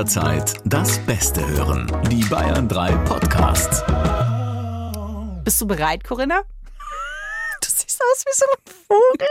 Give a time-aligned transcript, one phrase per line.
[0.00, 1.86] jederzeit das Beste hören.
[2.10, 3.82] Die Bayern 3 Podcasts.
[5.44, 6.40] Bist du bereit, Corinna?
[7.60, 9.28] Du siehst aus wie so ein Vogel.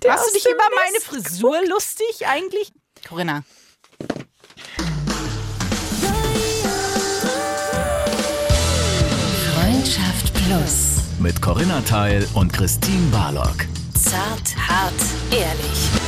[0.00, 1.68] Der Machst du dich über meine Frisur guckt.
[1.68, 2.72] lustig eigentlich?
[3.08, 3.42] Corinna.
[9.54, 10.98] Freundschaft Plus.
[11.18, 13.66] Mit Corinna Teil und Christine Barlock.
[13.94, 14.94] Zart, hart,
[15.32, 16.01] ehrlich.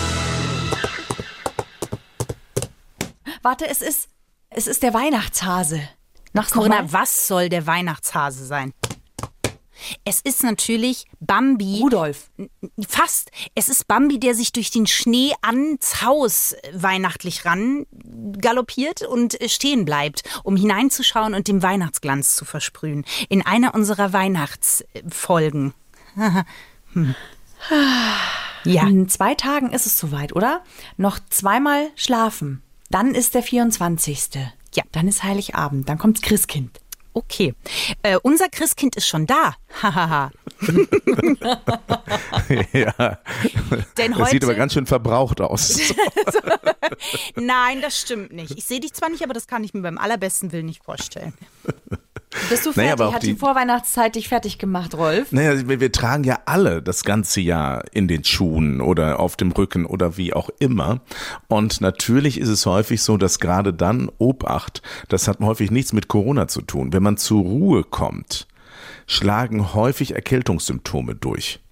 [3.44, 4.08] Warte, es ist,
[4.48, 5.86] es ist der Weihnachtshase.
[6.32, 8.72] Nach Corinna, was soll der Weihnachtshase sein?
[10.02, 11.80] Es ist natürlich Bambi.
[11.82, 12.30] Rudolf.
[12.88, 13.30] Fast.
[13.54, 17.84] Es ist Bambi, der sich durch den Schnee ans Haus weihnachtlich ran
[18.40, 23.04] galoppiert und stehen bleibt, um hineinzuschauen und dem Weihnachtsglanz zu versprühen.
[23.28, 25.74] In einer unserer Weihnachtsfolgen.
[26.94, 27.14] hm.
[28.64, 28.86] Ja.
[28.86, 30.64] In zwei Tagen ist es soweit, oder?
[30.96, 32.63] Noch zweimal schlafen.
[32.94, 34.28] Dann ist der 24.
[34.76, 34.84] Ja.
[34.92, 35.88] Dann ist Heiligabend.
[35.88, 36.78] Dann kommt Christkind.
[37.12, 37.52] Okay.
[38.04, 39.56] Äh, unser Christkind ist schon da.
[39.82, 40.30] Hahaha.
[42.72, 43.18] ja.
[43.98, 45.76] Denn heute das sieht aber ganz schön verbraucht aus.
[47.34, 48.56] Nein, das stimmt nicht.
[48.56, 51.34] Ich sehe dich zwar nicht, aber das kann ich mir beim allerbesten Willen nicht vorstellen.
[52.48, 52.98] Bist du fertig?
[52.98, 55.32] Naja, Hat die, die Vorweihnachtszeit dich fertig gemacht, Rolf?
[55.32, 59.52] Naja, wir, wir, tragen ja alle das ganze Jahr in den Schuhen oder auf dem
[59.52, 61.00] Rücken oder wie auch immer.
[61.48, 66.08] Und natürlich ist es häufig so, dass gerade dann Obacht, das hat häufig nichts mit
[66.08, 66.92] Corona zu tun.
[66.92, 68.46] Wenn man zur Ruhe kommt,
[69.06, 71.63] schlagen häufig Erkältungssymptome durch.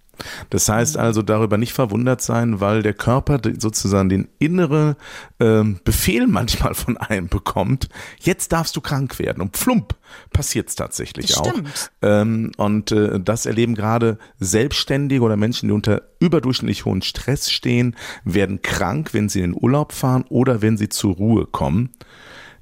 [0.51, 4.97] Das heißt also darüber nicht verwundert sein, weil der Körper sozusagen den innere
[5.39, 7.89] äh, Befehl manchmal von einem bekommt,
[8.21, 9.41] jetzt darfst du krank werden.
[9.41, 9.95] Und plump
[10.33, 11.53] passiert es tatsächlich das auch.
[12.03, 17.97] Ähm, und äh, das erleben gerade Selbstständige oder Menschen, die unter überdurchschnittlich hohen Stress stehen,
[18.25, 21.91] werden krank, wenn sie in den Urlaub fahren oder wenn sie zur Ruhe kommen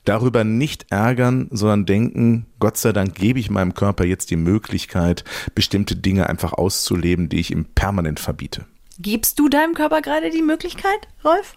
[0.05, 5.25] darüber nicht ärgern, sondern denken, Gott sei Dank gebe ich meinem Körper jetzt die Möglichkeit,
[5.55, 8.67] bestimmte Dinge einfach auszuleben, die ich ihm permanent verbiete.
[8.99, 11.57] Gibst du deinem Körper gerade die Möglichkeit, Rolf?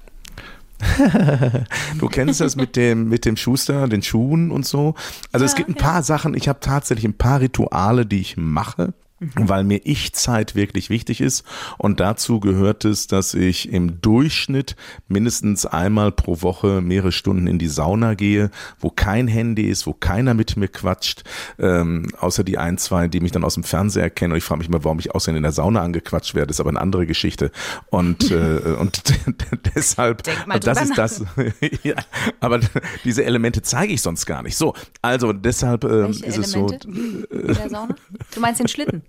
[2.00, 4.96] du kennst das mit dem, mit dem Schuster, den Schuhen und so.
[5.32, 8.38] Also ja, es gibt ein paar Sachen, ich habe tatsächlich ein paar Rituale, die ich
[8.38, 8.94] mache.
[9.36, 9.50] Mhm.
[9.50, 11.44] weil mir Ich-Zeit wirklich wichtig ist.
[11.78, 14.76] Und dazu gehört es, dass ich im Durchschnitt
[15.08, 19.94] mindestens einmal pro Woche mehrere Stunden in die Sauna gehe, wo kein Handy ist, wo
[19.94, 21.24] keiner mit mir quatscht,
[21.60, 24.34] ähm, außer die ein, zwei, die mich dann aus dem Fernseher kennen.
[24.34, 26.70] Und ich frage mich mal, warum ich außerdem in der Sauna angequatscht werde, ist aber
[26.70, 27.52] eine andere Geschichte.
[27.90, 29.04] Und, äh, und
[29.76, 30.24] deshalb,
[30.62, 31.24] das ist das.
[31.84, 31.96] ja,
[32.40, 32.60] aber
[33.04, 34.58] diese Elemente zeige ich sonst gar nicht.
[34.58, 36.68] So, also deshalb ähm, ist Elemente es so.
[36.68, 37.96] In der Sauna?
[38.34, 39.04] Du meinst den Schlitten?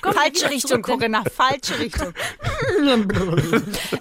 [0.00, 2.12] Komm, falsche Richtung, Corinna, falsche Richtung.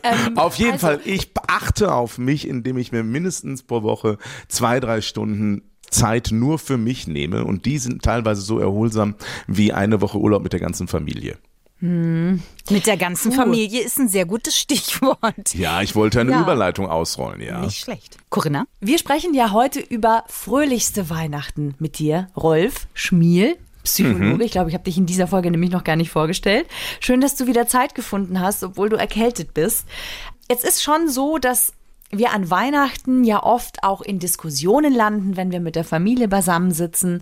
[0.03, 4.17] ähm, auf jeden also, Fall, ich achte auf mich, indem ich mir mindestens pro Woche
[4.47, 9.15] zwei, drei Stunden Zeit nur für mich nehme und die sind teilweise so erholsam
[9.47, 11.37] wie eine Woche Urlaub mit der ganzen Familie.
[11.79, 12.41] Hm.
[12.71, 13.37] Mit der ganzen Puh.
[13.37, 15.53] Familie ist ein sehr gutes Stichwort.
[15.53, 16.41] Ja, ich wollte eine ja.
[16.41, 17.61] Überleitung ausrollen, ja.
[17.61, 18.17] Nicht schlecht.
[18.29, 18.65] Corinna?
[18.79, 23.57] Wir sprechen ja heute über fröhlichste Weihnachten mit dir, Rolf Schmiel.
[23.91, 24.35] Psychologe.
[24.35, 24.41] Mhm.
[24.41, 26.67] Ich glaube, ich habe dich in dieser Folge nämlich noch gar nicht vorgestellt.
[26.99, 29.87] Schön, dass du wieder Zeit gefunden hast, obwohl du erkältet bist.
[30.49, 31.73] Jetzt ist schon so, dass
[32.09, 37.21] wir an Weihnachten ja oft auch in Diskussionen landen, wenn wir mit der Familie beisammensitzen.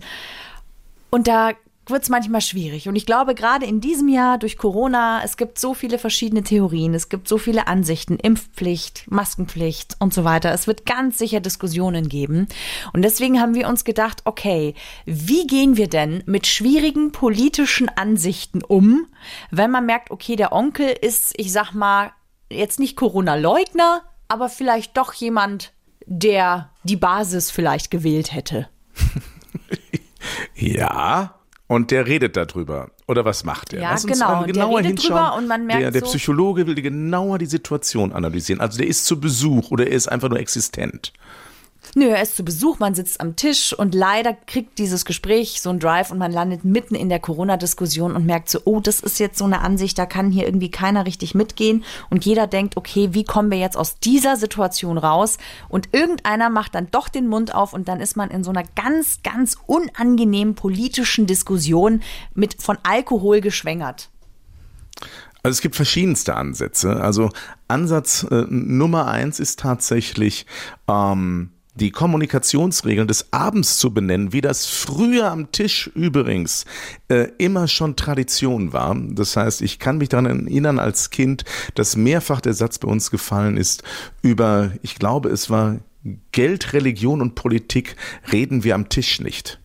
[1.10, 1.52] Und da
[1.90, 2.88] wird es manchmal schwierig.
[2.88, 6.94] Und ich glaube, gerade in diesem Jahr durch Corona, es gibt so viele verschiedene Theorien,
[6.94, 10.52] es gibt so viele Ansichten, Impfpflicht, Maskenpflicht und so weiter.
[10.52, 12.48] Es wird ganz sicher Diskussionen geben.
[12.92, 14.74] Und deswegen haben wir uns gedacht, okay,
[15.04, 19.06] wie gehen wir denn mit schwierigen politischen Ansichten um,
[19.50, 22.12] wenn man merkt, okay, der Onkel ist, ich sag mal,
[22.50, 25.72] jetzt nicht Corona-Leugner, aber vielleicht doch jemand,
[26.06, 28.68] der die Basis vielleicht gewählt hätte.
[30.54, 31.35] ja,
[31.68, 32.90] und der redet darüber.
[33.08, 33.82] Oder was macht er?
[33.82, 34.44] Ja, Lass uns genau.
[34.44, 35.38] genauer der hinschauen.
[35.38, 38.60] und man merkt der, der so Psychologe will genauer die Situation analysieren.
[38.60, 41.12] Also der ist zu Besuch oder er ist einfach nur existent.
[41.98, 45.70] Nö, er ist zu Besuch, man sitzt am Tisch und leider kriegt dieses Gespräch so
[45.70, 49.18] ein Drive und man landet mitten in der Corona-Diskussion und merkt so, oh, das ist
[49.18, 53.08] jetzt so eine Ansicht, da kann hier irgendwie keiner richtig mitgehen und jeder denkt, okay,
[53.12, 55.38] wie kommen wir jetzt aus dieser Situation raus?
[55.70, 58.64] Und irgendeiner macht dann doch den Mund auf und dann ist man in so einer
[58.74, 62.02] ganz, ganz unangenehmen politischen Diskussion
[62.34, 64.10] mit von Alkohol geschwängert.
[65.42, 67.00] Also es gibt verschiedenste Ansätze.
[67.00, 67.30] Also
[67.68, 70.44] Ansatz äh, Nummer eins ist tatsächlich
[70.88, 76.64] ähm, die Kommunikationsregeln des Abends zu benennen, wie das früher am Tisch übrigens
[77.08, 78.96] äh, immer schon Tradition war.
[79.10, 81.44] Das heißt, ich kann mich daran erinnern als Kind,
[81.74, 83.82] dass mehrfach der Satz bei uns gefallen ist
[84.22, 85.78] über, ich glaube, es war
[86.32, 87.96] Geld, Religion und Politik
[88.32, 89.60] reden wir am Tisch nicht.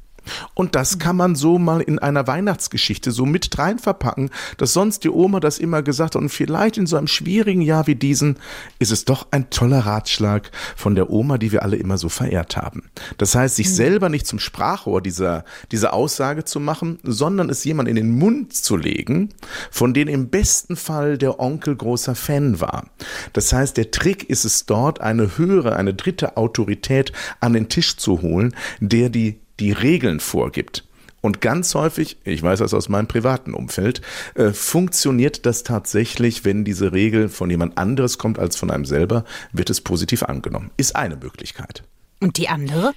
[0.53, 5.03] Und das kann man so mal in einer Weihnachtsgeschichte so mit rein verpacken, dass sonst
[5.03, 6.21] die Oma das immer gesagt hat.
[6.21, 8.37] Und vielleicht in so einem schwierigen Jahr wie diesen
[8.79, 12.57] ist es doch ein toller Ratschlag von der Oma, die wir alle immer so verehrt
[12.57, 12.83] haben.
[13.17, 13.73] Das heißt, sich mhm.
[13.73, 18.53] selber nicht zum Sprachrohr dieser, dieser Aussage zu machen, sondern es jemand in den Mund
[18.53, 19.29] zu legen,
[19.69, 22.89] von dem im besten Fall der Onkel großer Fan war.
[23.33, 27.97] Das heißt, der Trick ist es dort, eine höhere, eine dritte Autorität an den Tisch
[27.97, 30.83] zu holen, der die die Regeln vorgibt.
[31.21, 34.01] Und ganz häufig, ich weiß das aus meinem privaten Umfeld,
[34.33, 39.23] äh, funktioniert das tatsächlich, wenn diese Regel von jemand anderes kommt als von einem selber,
[39.53, 40.71] wird es positiv angenommen.
[40.77, 41.83] Ist eine Möglichkeit.
[42.19, 42.93] Und die andere?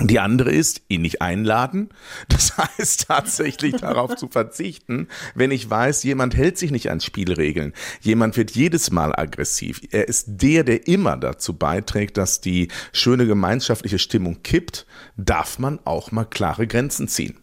[0.00, 1.90] Die andere ist, ihn nicht einladen.
[2.28, 7.72] Das heißt tatsächlich darauf zu verzichten, wenn ich weiß, jemand hält sich nicht an Spielregeln.
[8.00, 9.82] Jemand wird jedes Mal aggressiv.
[9.90, 14.86] Er ist der, der immer dazu beiträgt, dass die schöne gemeinschaftliche Stimmung kippt,
[15.16, 17.41] darf man auch mal klare Grenzen ziehen.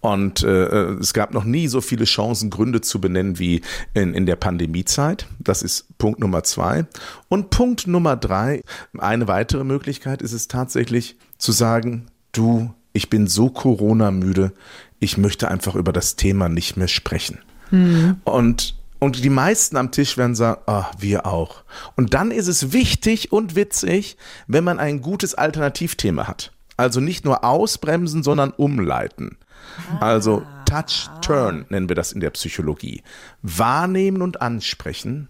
[0.00, 3.62] Und äh, es gab noch nie so viele Chancen, Gründe zu benennen wie
[3.94, 5.26] in, in der Pandemiezeit.
[5.38, 6.86] Das ist Punkt Nummer zwei.
[7.28, 8.62] Und Punkt Nummer drei,
[8.98, 14.52] eine weitere Möglichkeit ist es tatsächlich zu sagen, du, ich bin so Corona-müde,
[15.00, 17.38] ich möchte einfach über das Thema nicht mehr sprechen.
[17.70, 18.16] Mhm.
[18.24, 21.64] Und und die meisten am Tisch werden sagen, ah, wir auch.
[21.94, 24.16] Und dann ist es wichtig und witzig,
[24.46, 26.52] wenn man ein gutes Alternativthema hat.
[26.78, 29.36] Also nicht nur ausbremsen, sondern umleiten.
[30.00, 33.02] Also Touch, Turn nennen wir das in der Psychologie.
[33.42, 35.28] Wahrnehmen und ansprechen,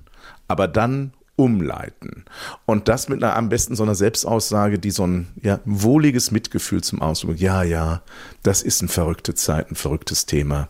[0.48, 2.25] aber dann umleiten.
[2.64, 6.82] Und das mit einer am besten so einer Selbstaussage, die so ein ja, wohliges Mitgefühl
[6.82, 7.38] zum Ausdruck.
[7.38, 8.02] Ja, ja,
[8.42, 10.69] das ist ein verrückte Zeit, ein verrücktes Thema.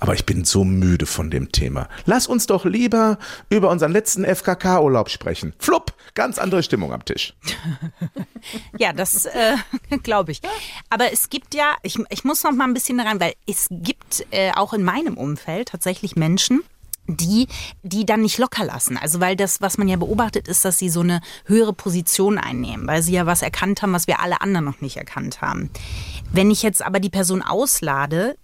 [0.00, 1.88] Aber ich bin so müde von dem Thema.
[2.06, 3.18] Lass uns doch lieber
[3.50, 5.54] über unseren letzten FKK-Urlaub sprechen.
[5.58, 7.34] Flupp, ganz andere Stimmung am Tisch.
[8.78, 9.56] ja, das äh,
[10.02, 10.40] glaube ich.
[10.88, 14.26] Aber es gibt ja, ich, ich muss noch mal ein bisschen rein, weil es gibt
[14.32, 16.62] äh, auch in meinem Umfeld tatsächlich Menschen,
[17.16, 17.48] die,
[17.82, 18.96] die dann nicht locker lassen.
[18.96, 22.86] Also weil das, was man ja beobachtet, ist, dass sie so eine höhere Position einnehmen,
[22.86, 25.70] weil sie ja was erkannt haben, was wir alle anderen noch nicht erkannt haben.
[26.32, 28.36] Wenn ich jetzt aber die Person auslade,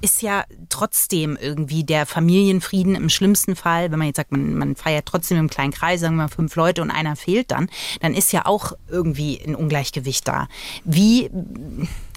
[0.00, 4.76] ist ja trotzdem irgendwie der Familienfrieden im schlimmsten Fall, wenn man jetzt sagt, man, man
[4.76, 7.70] feiert trotzdem im kleinen Kreis, sagen wir mal fünf Leute und einer fehlt dann,
[8.00, 10.48] dann ist ja auch irgendwie ein Ungleichgewicht da.
[10.84, 11.30] Wie,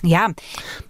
[0.03, 0.29] ja.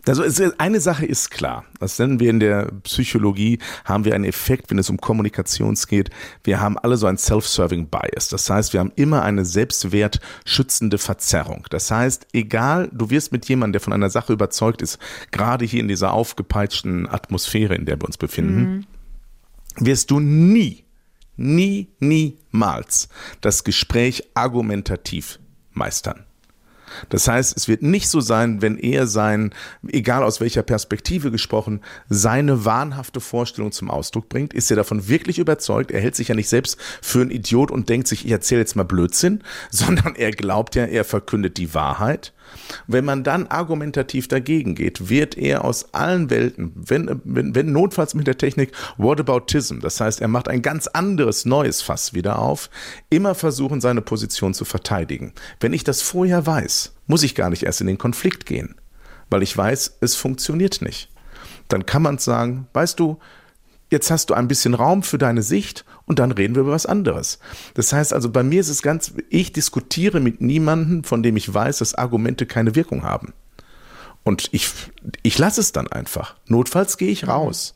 [0.06, 0.24] Also
[0.58, 1.64] eine Sache ist klar.
[1.80, 6.10] Das nennen wir in der Psychologie, haben wir einen Effekt, wenn es um Kommunikation geht.
[6.44, 8.28] Wir haben alle so ein Self-Serving Bias.
[8.30, 11.66] Das heißt, wir haben immer eine selbstwertschützende Verzerrung.
[11.70, 15.00] Das heißt, egal, du wirst mit jemandem, der von einer Sache überzeugt ist,
[15.32, 18.86] gerade hier in dieser aufgepeitschten Atmosphäre, in der wir uns befinden,
[19.78, 19.86] mhm.
[19.86, 20.84] wirst du nie,
[21.38, 23.08] nie, niemals
[23.40, 25.40] das Gespräch argumentativ
[25.72, 26.26] meistern.
[27.10, 29.54] Das heißt, es wird nicht so sein, wenn er sein,
[29.88, 35.40] egal aus welcher Perspektive gesprochen, seine wahnhafte Vorstellung zum Ausdruck bringt, ist er davon wirklich
[35.40, 35.92] überzeugt.
[35.92, 38.76] Er hält sich ja nicht selbst für einen Idiot und denkt sich, ich erzähle jetzt
[38.76, 42.34] mal Blödsinn, sondern er glaubt ja, er verkündet die Wahrheit.
[42.88, 48.14] Wenn man dann argumentativ dagegen geht, wird er aus allen Welten, wenn, wenn, wenn notfalls
[48.14, 52.70] mit der Technik Whataboutism, das heißt, er macht ein ganz anderes neues Fass wieder auf,
[53.10, 55.34] immer versuchen, seine Position zu verteidigen.
[55.60, 58.76] Wenn ich das vorher weiß, muss ich gar nicht erst in den Konflikt gehen,
[59.30, 61.10] weil ich weiß, es funktioniert nicht.
[61.68, 63.20] Dann kann man sagen, weißt du,
[63.90, 66.86] jetzt hast du ein bisschen Raum für deine Sicht und dann reden wir über was
[66.86, 67.40] anderes.
[67.74, 71.54] Das heißt also, bei mir ist es ganz, ich diskutiere mit niemandem, von dem ich
[71.54, 73.34] weiß, dass Argumente keine Wirkung haben.
[74.24, 74.70] Und ich,
[75.24, 76.36] ich lasse es dann einfach.
[76.48, 77.74] Notfalls gehe ich raus.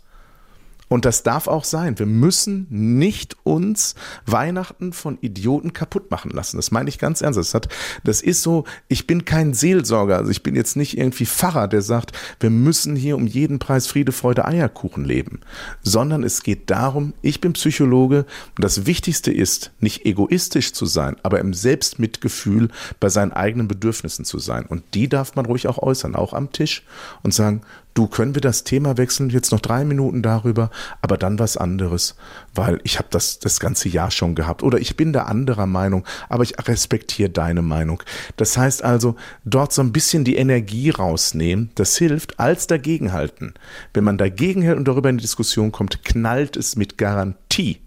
[0.92, 1.98] Und das darf auch sein.
[2.00, 3.96] Wir müssen nicht uns
[4.26, 6.58] Weihnachten von Idioten kaputt machen lassen.
[6.58, 7.40] Das meine ich ganz ernst.
[7.40, 7.70] Das, hat,
[8.04, 10.18] das ist so, ich bin kein Seelsorger.
[10.18, 13.88] Also ich bin jetzt nicht irgendwie Pfarrer, der sagt, wir müssen hier um jeden Preis
[13.88, 15.40] Friede, Freude, Eierkuchen leben.
[15.82, 18.26] Sondern es geht darum, ich bin Psychologe
[18.58, 22.68] und das Wichtigste ist, nicht egoistisch zu sein, aber im Selbstmitgefühl
[23.00, 24.66] bei seinen eigenen Bedürfnissen zu sein.
[24.66, 26.84] Und die darf man ruhig auch äußern, auch am Tisch
[27.24, 27.62] und sagen,
[27.94, 30.70] du, können wir das Thema wechseln, jetzt noch drei Minuten darüber,
[31.02, 32.16] aber dann was anderes,
[32.54, 36.06] weil ich habe das das ganze Jahr schon gehabt oder ich bin da anderer Meinung,
[36.30, 38.04] aber ich respektiere deine Meinung.
[38.38, 43.54] Das heißt also, dort so ein bisschen die Energie rausnehmen, das hilft, als dagegenhalten.
[43.94, 47.82] Wenn man dagegen hält und darüber in die Diskussion kommt, knallt es mit Garantie.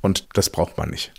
[0.00, 1.12] Und das braucht man nicht.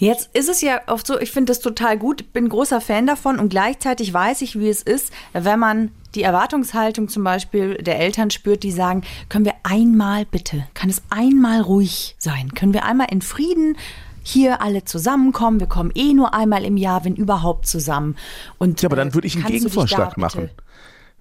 [0.00, 3.38] Jetzt ist es ja oft so, ich finde das total gut, bin großer Fan davon
[3.38, 8.30] und gleichzeitig weiß ich, wie es ist, wenn man die Erwartungshaltung zum Beispiel der Eltern
[8.30, 13.08] spürt, die sagen, können wir einmal bitte, kann es einmal ruhig sein, können wir einmal
[13.10, 13.76] in Frieden
[14.22, 15.60] hier alle zusammenkommen.
[15.60, 18.16] Wir kommen eh nur einmal im Jahr, wenn überhaupt zusammen.
[18.58, 20.50] Und, Ja, aber dann äh, würde ich einen Gegenvorschlag bitte- machen.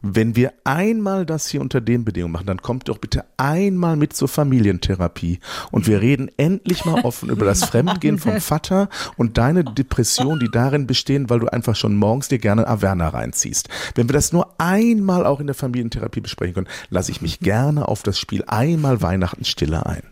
[0.01, 4.13] Wenn wir einmal das hier unter den Bedingungen machen, dann kommt doch bitte einmal mit
[4.13, 5.39] zur Familientherapie
[5.71, 10.49] und wir reden endlich mal offen über das Fremdgehen vom Vater und deine Depression, die
[10.49, 13.67] darin bestehen, weil du einfach schon morgens dir gerne Averna reinziehst.
[13.95, 17.87] Wenn wir das nur einmal auch in der Familientherapie besprechen können, lasse ich mich gerne
[17.87, 20.03] auf das Spiel einmal Weihnachten Stille ein.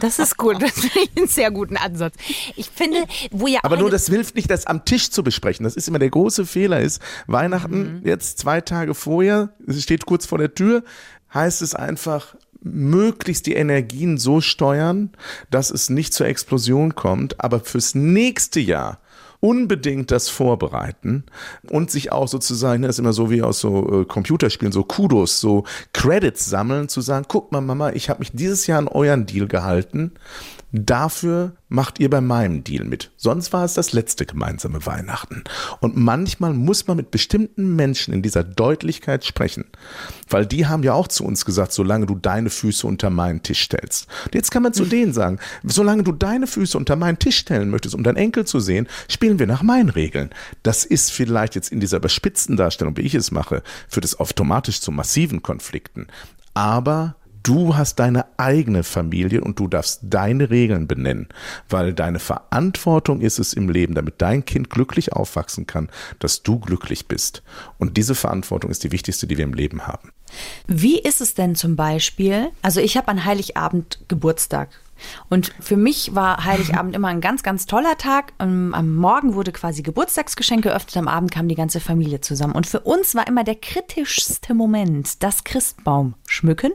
[0.00, 0.62] Das ist gut.
[0.62, 2.14] Das finde ich einen sehr guten Ansatz.
[2.56, 5.64] Ich finde, wo ja Aber nur das hilft nicht, das am Tisch zu besprechen.
[5.64, 7.00] Das ist immer der große Fehler ist.
[7.26, 10.84] Weihnachten jetzt zwei Tage vorher, es steht kurz vor der Tür,
[11.32, 15.10] heißt es einfach, möglichst die Energien so steuern,
[15.50, 19.00] dass es nicht zur Explosion kommt, aber fürs nächste Jahr
[19.44, 21.24] unbedingt das vorbereiten
[21.68, 25.38] und sich auch sozusagen, das ist immer so wie aus so äh, Computerspielen, so Kudos,
[25.38, 29.26] so Credits sammeln, zu sagen, guck mal Mama, ich habe mich dieses Jahr an euren
[29.26, 30.12] Deal gehalten,
[30.74, 33.12] dafür macht ihr bei meinem Deal mit.
[33.16, 35.44] Sonst war es das letzte gemeinsame Weihnachten.
[35.80, 39.66] Und manchmal muss man mit bestimmten Menschen in dieser Deutlichkeit sprechen,
[40.28, 43.62] weil die haben ja auch zu uns gesagt, solange du deine Füße unter meinen Tisch
[43.62, 44.08] stellst.
[44.24, 47.70] Und jetzt kann man zu denen sagen, solange du deine Füße unter meinen Tisch stellen
[47.70, 50.30] möchtest, um deinen Enkel zu sehen, spielen wir nach meinen Regeln.
[50.64, 54.80] Das ist vielleicht jetzt in dieser überspitzten Darstellung, wie ich es mache, führt es automatisch
[54.80, 56.08] zu massiven Konflikten.
[56.52, 61.28] Aber Du hast deine eigene Familie und du darfst deine Regeln benennen,
[61.68, 66.58] weil deine Verantwortung ist es im Leben, damit dein Kind glücklich aufwachsen kann, dass du
[66.58, 67.42] glücklich bist.
[67.78, 70.10] Und diese Verantwortung ist die wichtigste, die wir im Leben haben.
[70.66, 72.48] Wie ist es denn zum Beispiel?
[72.62, 74.70] Also ich habe an Heiligabend Geburtstag.
[75.28, 78.32] Und für mich war Heiligabend immer ein ganz, ganz toller Tag.
[78.38, 82.54] Ähm, Am Morgen wurde quasi Geburtstagsgeschenk geöffnet, am Abend kam die ganze Familie zusammen.
[82.54, 86.72] Und für uns war immer der kritischste Moment das Christbaum schmücken.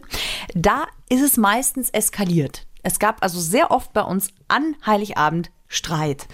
[0.56, 2.66] Da ist es meistens eskaliert.
[2.84, 6.28] Es gab also sehr oft bei uns an Heiligabend Streit.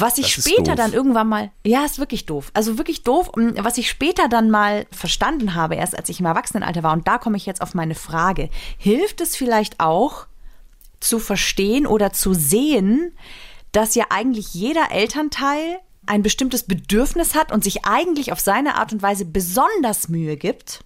[0.00, 2.52] Was ich Das später dann irgendwann mal, ja, ist wirklich doof.
[2.54, 3.28] Also wirklich doof.
[3.28, 7.08] Und Was ich später dann mal verstanden habe, erst als ich im Erwachsenenalter war, und
[7.08, 10.27] da komme ich jetzt auf meine Frage, hilft es vielleicht auch
[11.00, 13.14] zu verstehen oder zu sehen,
[13.72, 18.92] dass ja eigentlich jeder Elternteil ein bestimmtes Bedürfnis hat und sich eigentlich auf seine Art
[18.92, 20.84] und Weise besonders Mühe gibt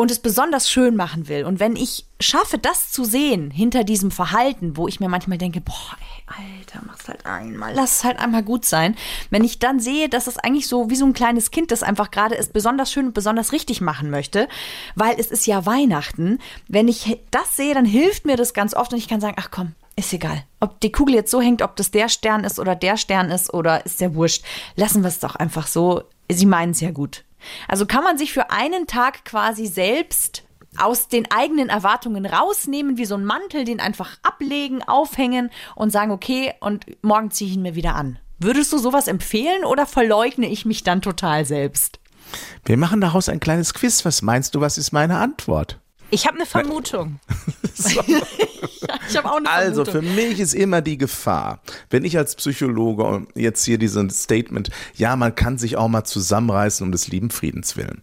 [0.00, 1.44] und es besonders schön machen will.
[1.44, 5.60] Und wenn ich schaffe, das zu sehen hinter diesem Verhalten, wo ich mir manchmal denke,
[5.60, 8.94] boah, ey, Alter, mach's halt einmal, lass es halt einmal gut sein.
[9.30, 12.12] Wenn ich dann sehe, dass es eigentlich so wie so ein kleines Kind, das einfach
[12.12, 14.46] gerade es besonders schön und besonders richtig machen möchte,
[14.94, 16.38] weil es ist ja Weihnachten.
[16.68, 19.50] Wenn ich das sehe, dann hilft mir das ganz oft und ich kann sagen, ach
[19.50, 20.44] komm, ist egal.
[20.60, 23.52] Ob die Kugel jetzt so hängt, ob das der Stern ist oder der Stern ist
[23.52, 24.44] oder ist der wurscht.
[24.76, 26.04] Lassen wir es doch einfach so.
[26.30, 27.24] Sie meinen es ja gut.
[27.66, 30.44] Also kann man sich für einen Tag quasi selbst
[30.76, 36.12] aus den eigenen Erwartungen rausnehmen, wie so ein Mantel, den einfach ablegen, aufhängen und sagen,
[36.12, 38.18] okay, und morgen ziehe ich ihn mir wieder an.
[38.38, 41.98] Würdest du sowas empfehlen oder verleugne ich mich dann total selbst?
[42.64, 44.04] Wir machen daraus ein kleines Quiz.
[44.04, 45.80] Was meinst du, was ist meine Antwort?
[46.10, 47.20] Ich habe eine Vermutung.
[49.10, 50.14] Ich habe auch eine Also Vermutung.
[50.14, 51.60] für mich ist immer die Gefahr,
[51.90, 56.84] wenn ich als Psychologe jetzt hier diesen Statement, ja, man kann sich auch mal zusammenreißen
[56.86, 58.02] um des lieben Friedens willen,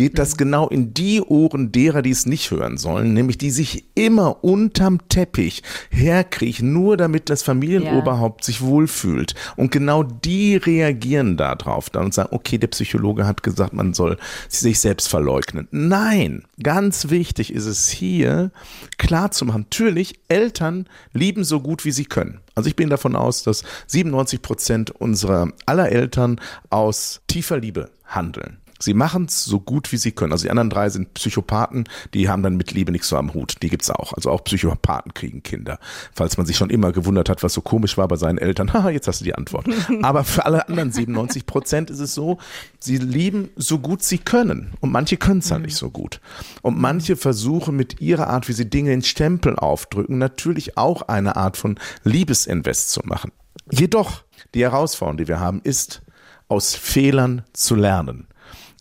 [0.00, 3.84] geht das genau in die Ohren derer, die es nicht hören sollen, nämlich die sich
[3.94, 9.34] immer unterm Teppich herkriechen, nur damit das Familienoberhaupt sich wohlfühlt.
[9.56, 13.92] Und genau die reagieren da drauf dann und sagen, okay, der Psychologe hat gesagt, man
[13.92, 14.16] soll
[14.48, 15.68] sich selbst verleugnen.
[15.70, 18.52] Nein, ganz wichtig ist es hier
[18.96, 22.40] klar zu machen, natürlich, Eltern lieben so gut, wie sie können.
[22.54, 26.40] Also ich bin davon aus, dass 97 Prozent unserer aller Eltern
[26.70, 28.56] aus tiefer Liebe handeln.
[28.82, 30.32] Sie machen es so gut, wie sie können.
[30.32, 33.56] Also die anderen drei sind Psychopathen, die haben dann mit Liebe nichts so am Hut.
[33.62, 34.14] Die gibt's auch.
[34.14, 35.78] Also auch Psychopathen kriegen Kinder.
[36.12, 38.72] Falls man sich schon immer gewundert hat, was so komisch war bei seinen Eltern.
[38.72, 39.66] Haha, jetzt hast du die Antwort.
[40.02, 42.38] Aber für alle anderen 97 Prozent ist es so,
[42.78, 44.72] sie lieben so gut sie können.
[44.80, 46.20] Und manche können es halt nicht so gut.
[46.62, 51.36] Und manche versuchen mit ihrer Art, wie sie Dinge in Stempel aufdrücken, natürlich auch eine
[51.36, 53.32] Art von Liebesinvest zu machen.
[53.70, 54.22] Jedoch,
[54.54, 56.02] die Herausforderung, die wir haben, ist,
[56.48, 58.26] aus Fehlern zu lernen.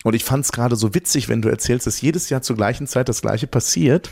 [0.05, 2.87] Und ich fand es gerade so witzig, wenn du erzählst, dass jedes Jahr zur gleichen
[2.87, 4.11] Zeit das gleiche passiert.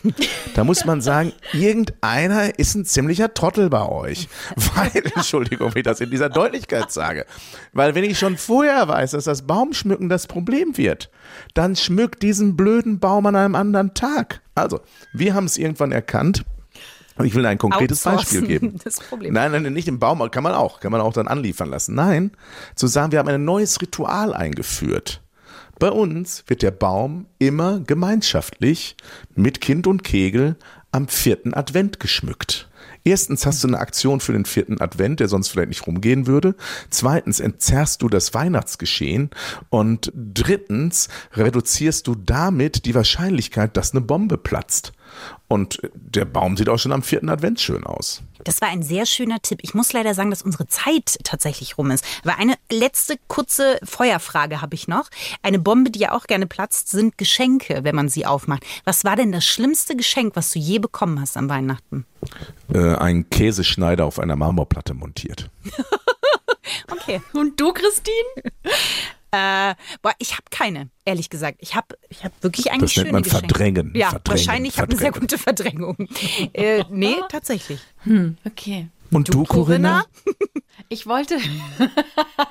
[0.53, 4.27] Da muss man sagen, irgendeiner ist ein ziemlicher Trottel bei euch.
[4.75, 7.25] Weil, Entschuldigung, wenn ich das in dieser Deutlichkeit sage.
[7.71, 11.09] Weil wenn ich schon vorher weiß, dass das Baumschmücken das Problem wird,
[11.53, 14.41] dann schmückt diesen blöden Baum an einem anderen Tag.
[14.55, 14.81] Also,
[15.13, 16.43] wir haben es irgendwann erkannt.
[17.15, 18.77] Und ich will ein konkretes Beispiel geben.
[18.83, 19.33] das Problem.
[19.33, 21.95] Nein, nein, nicht im Baum, kann man auch, kann man auch dann anliefern lassen.
[21.95, 22.31] Nein,
[22.75, 25.21] zu sagen, wir haben ein neues Ritual eingeführt.
[25.79, 28.95] Bei uns wird der Baum immer gemeinschaftlich
[29.35, 30.55] mit Kind und Kegel
[30.91, 32.67] am vierten Advent geschmückt.
[33.03, 36.55] Erstens hast du eine Aktion für den vierten Advent, der sonst vielleicht nicht rumgehen würde.
[36.89, 39.29] Zweitens entzerrst du das Weihnachtsgeschehen.
[39.69, 44.93] Und drittens reduzierst du damit die Wahrscheinlichkeit, dass eine Bombe platzt.
[45.47, 48.21] Und der Baum sieht auch schon am vierten Advent schön aus.
[48.43, 49.59] Das war ein sehr schöner Tipp.
[49.61, 52.05] Ich muss leider sagen, dass unsere Zeit tatsächlich rum ist.
[52.23, 55.09] Aber eine letzte kurze Feuerfrage habe ich noch.
[55.41, 58.65] Eine Bombe, die ja auch gerne platzt, sind Geschenke, wenn man sie aufmacht.
[58.83, 62.05] Was war denn das schlimmste Geschenk, was du je bekommen hast an Weihnachten?
[62.73, 65.49] Äh, ein Käseschneider auf einer Marmorplatte montiert.
[66.91, 67.21] Okay.
[67.33, 68.51] Und du, Christine?
[69.31, 71.57] Äh, boah, ich habe keine, ehrlich gesagt.
[71.61, 73.47] Ich habe ich hab wirklich eigentlich Das nennt man Geschenke.
[73.47, 73.91] verdrängen.
[73.95, 75.97] Ja, Verdrängen, wahrscheinlich habe ich eine sehr gute Verdrängung.
[76.53, 77.79] äh, nee, tatsächlich.
[78.45, 78.87] Okay.
[79.11, 80.05] Und du, Corinna?
[80.89, 81.37] Ich wollte.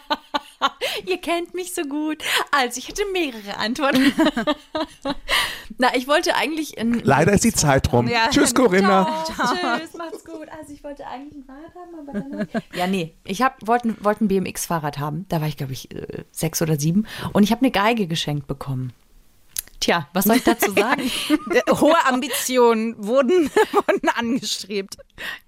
[1.07, 2.23] Ihr kennt mich so gut.
[2.51, 4.13] Also, ich hätte mehrere Antworten.
[5.79, 7.01] Na, ich wollte eigentlich in.
[7.01, 8.09] Leider ist die Zeit rum.
[8.09, 8.29] Ja.
[8.31, 9.25] Tschüss, Corinna.
[9.27, 10.26] Tschüss, macht's gut.
[10.59, 12.39] Also ich wollte eigentlich ein Fahrrad haben, aber dann...
[12.41, 15.27] hab ich- Ja, nee, ich hab, wollte wollte ein BMX-Fahrrad haben.
[15.29, 17.07] Da war ich, glaube ich, äh, sechs oder sieben.
[17.33, 18.93] Und ich habe eine Geige geschenkt bekommen.
[19.81, 21.03] Tja, was soll ich dazu sagen?
[21.53, 24.97] Äh, Hohe Ambitionen wurden, wurden angestrebt.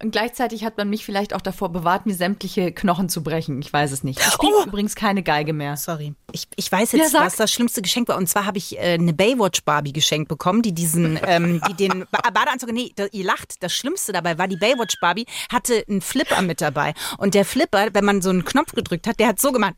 [0.03, 3.61] Und gleichzeitig hat man mich vielleicht auch davor bewahrt, mir sämtliche Knochen zu brechen.
[3.61, 4.21] Ich weiß es nicht.
[4.21, 4.65] Ich spiele Oh.
[4.67, 5.77] übrigens keine Geige mehr.
[5.77, 6.15] Sorry.
[6.33, 7.27] Ich, ich weiß Ja, jetzt, sag.
[7.27, 8.17] was das schlimmste Geschenk war.
[8.17, 12.21] Und zwar habe ich äh, eine Baywatch-Barbie geschenkt bekommen, die diesen, ähm, die den ba
[12.31, 16.61] Badeanzug, nee, da, ihr lacht, das Schlimmste dabei war, die Baywatch-Barbie hatte einen Flipper mit
[16.61, 16.95] dabei.
[17.19, 19.75] Und der Flipper, wenn man so einen Knopf gedrückt hat, der hat so gemacht.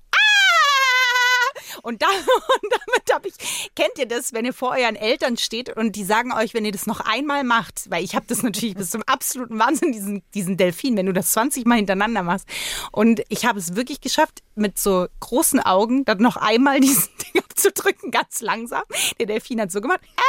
[1.83, 2.07] Und, da,
[2.63, 6.05] und damit habe ich, kennt ihr das, wenn ihr vor euren Eltern steht und die
[6.05, 9.03] sagen euch, wenn ihr das noch einmal macht, weil ich habe das natürlich bis zum
[9.05, 12.47] absoluten Wahnsinn, diesen, diesen Delfin, wenn du das 20 Mal hintereinander machst.
[12.93, 17.43] Und ich habe es wirklich geschafft, mit so großen Augen dann noch einmal diesen Ding
[17.43, 18.83] abzudrücken, ganz langsam.
[19.19, 20.01] Der Delfin hat so gemacht.
[20.17, 20.23] "Ah!"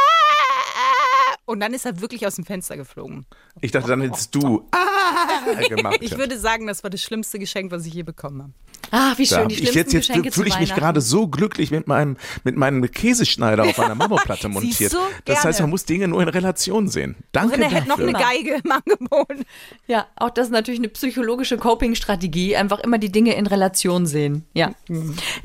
[1.46, 3.26] Und dann ist er wirklich aus dem Fenster geflogen.
[3.60, 5.98] Ich dachte, dann hättest du ah, gemacht.
[6.00, 8.54] Ich würde sagen, das war das schlimmste Geschenk, was ich je bekommen habe.
[8.90, 12.18] Ah, wie schön, die ich jetzt jetzt fühle ich mich gerade so glücklich mit meinem
[12.44, 14.94] mit meinem Käseschneider auf einer Marmorplatte montiert.
[14.94, 14.98] du?
[15.26, 17.16] Das heißt, man muss Dinge nur in Relation sehen.
[17.32, 17.78] Danke Und er dafür.
[17.78, 19.46] hätte noch eine Geige im Angebot.
[19.88, 22.56] Ja, auch das ist natürlich eine psychologische Coping-Strategie.
[22.56, 24.46] Einfach immer die Dinge in Relation sehen.
[24.54, 24.72] Ja.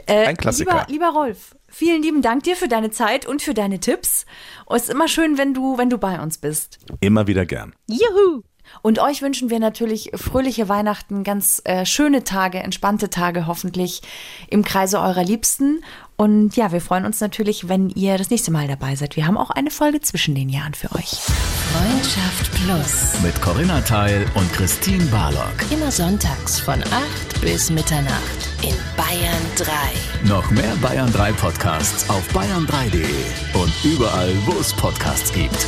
[0.07, 0.87] Äh, Ein Klassiker.
[0.89, 4.27] Lieber, lieber Rolf, vielen lieben Dank dir für deine Zeit und für deine Tipps.
[4.65, 6.79] Und es ist immer schön, wenn du, wenn du bei uns bist.
[7.01, 7.75] Immer wieder gern.
[7.89, 8.43] Juhu!
[8.83, 14.03] Und euch wünschen wir natürlich fröhliche Weihnachten, ganz äh, schöne Tage, entspannte Tage hoffentlich
[14.49, 15.83] im Kreise eurer Liebsten.
[16.17, 19.17] Und ja, wir freuen uns natürlich, wenn ihr das nächste Mal dabei seid.
[19.17, 21.11] Wir haben auch eine Folge zwischen den Jahren für euch.
[21.73, 23.21] Freundschaft Plus.
[23.23, 25.55] Mit Corinna Teil und Christine Barlock.
[25.71, 30.29] Immer sonntags von 8 bis Mitternacht in Bayern 3.
[30.29, 33.05] Noch mehr Bayern 3 Podcasts auf bayern3.de
[33.61, 35.67] und überall, wo es Podcasts gibt.